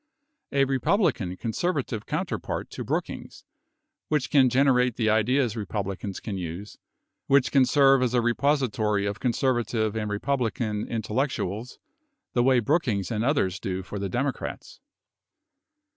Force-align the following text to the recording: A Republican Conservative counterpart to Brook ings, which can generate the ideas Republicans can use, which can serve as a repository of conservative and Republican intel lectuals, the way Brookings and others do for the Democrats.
A 0.51 0.65
Republican 0.65 1.37
Conservative 1.37 2.07
counterpart 2.07 2.71
to 2.71 2.83
Brook 2.83 3.07
ings, 3.11 3.43
which 4.07 4.31
can 4.31 4.49
generate 4.49 4.95
the 4.95 5.11
ideas 5.11 5.55
Republicans 5.55 6.19
can 6.19 6.39
use, 6.39 6.79
which 7.27 7.51
can 7.51 7.65
serve 7.65 8.01
as 8.01 8.15
a 8.15 8.19
repository 8.19 9.05
of 9.05 9.19
conservative 9.19 9.95
and 9.95 10.09
Republican 10.09 10.87
intel 10.87 11.17
lectuals, 11.17 11.77
the 12.33 12.41
way 12.41 12.59
Brookings 12.59 13.11
and 13.11 13.23
others 13.23 13.59
do 13.59 13.83
for 13.83 13.99
the 13.99 14.09
Democrats. 14.09 14.79